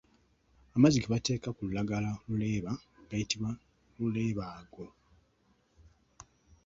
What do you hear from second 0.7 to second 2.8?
Amazzi ge bateeka ku lulagala oluleeba